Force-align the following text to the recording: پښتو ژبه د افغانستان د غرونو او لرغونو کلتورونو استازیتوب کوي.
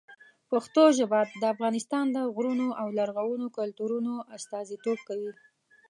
پښتو 0.51 0.83
ژبه 0.97 1.19
د 1.41 1.43
افغانستان 1.53 2.05
د 2.15 2.17
غرونو 2.35 2.67
او 2.81 2.87
لرغونو 2.99 3.45
کلتورونو 3.57 4.13
استازیتوب 4.37 4.99
کوي. 5.09 5.31